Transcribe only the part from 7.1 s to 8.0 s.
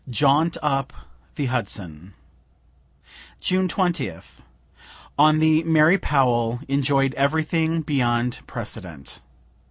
everything